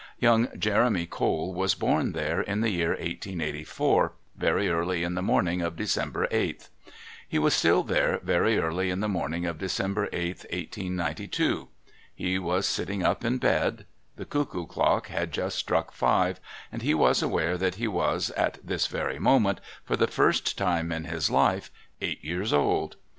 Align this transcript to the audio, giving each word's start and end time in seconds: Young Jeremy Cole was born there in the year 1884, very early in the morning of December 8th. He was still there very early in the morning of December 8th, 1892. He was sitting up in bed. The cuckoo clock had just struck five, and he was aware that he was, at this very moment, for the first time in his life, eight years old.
Young 0.17 0.47
Jeremy 0.57 1.05
Cole 1.05 1.53
was 1.53 1.75
born 1.75 2.13
there 2.13 2.41
in 2.41 2.61
the 2.61 2.71
year 2.71 2.89
1884, 2.93 4.13
very 4.35 4.67
early 4.67 5.03
in 5.03 5.13
the 5.13 5.21
morning 5.21 5.61
of 5.61 5.75
December 5.75 6.25
8th. 6.31 6.69
He 7.29 7.37
was 7.37 7.53
still 7.53 7.83
there 7.83 8.19
very 8.23 8.57
early 8.57 8.89
in 8.89 8.99
the 9.01 9.07
morning 9.07 9.45
of 9.45 9.59
December 9.59 10.07
8th, 10.07 10.49
1892. 10.51 11.67
He 12.15 12.39
was 12.39 12.65
sitting 12.67 13.03
up 13.03 13.23
in 13.23 13.37
bed. 13.37 13.85
The 14.15 14.25
cuckoo 14.25 14.65
clock 14.65 15.09
had 15.09 15.31
just 15.31 15.55
struck 15.59 15.91
five, 15.91 16.39
and 16.71 16.81
he 16.81 16.95
was 16.95 17.21
aware 17.21 17.55
that 17.59 17.75
he 17.75 17.87
was, 17.87 18.31
at 18.31 18.57
this 18.65 18.87
very 18.87 19.19
moment, 19.19 19.61
for 19.85 19.95
the 19.95 20.07
first 20.07 20.57
time 20.57 20.91
in 20.91 21.03
his 21.03 21.29
life, 21.29 21.69
eight 22.01 22.23
years 22.23 22.51
old. 22.51 22.95